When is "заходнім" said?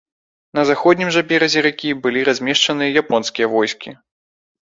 0.69-1.09